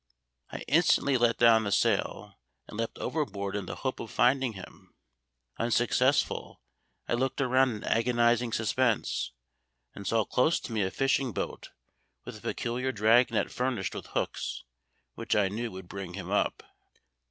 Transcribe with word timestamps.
I 0.51 0.61
instantly 0.67 1.15
let 1.15 1.37
down 1.37 1.63
the 1.63 1.71
sail 1.71 2.39
and 2.67 2.75
leapt 2.79 2.97
overboard 2.97 3.55
in 3.55 3.67
the 3.67 3.75
hope 3.85 3.99
of 3.99 4.09
finding 4.09 4.53
him. 4.53 4.95
Unsuccessful, 5.59 6.59
I 7.07 7.13
looked 7.13 7.39
around 7.39 7.69
in 7.73 7.83
agonising 7.83 8.51
suspense, 8.53 9.31
and 9.93 10.07
saw 10.07 10.25
close 10.25 10.59
to 10.61 10.71
me 10.73 10.81
a 10.81 10.89
fishing 10.89 11.33
boat 11.33 11.69
with 12.25 12.39
a 12.39 12.41
peculiar 12.41 12.91
drag 12.91 13.29
net 13.29 13.51
furnished 13.51 13.93
with 13.93 14.07
hooks, 14.07 14.63
which 15.13 15.35
I 15.35 15.49
knew 15.49 15.69
would 15.69 15.87
bring 15.87 16.15
him 16.15 16.31
up. 16.31 16.63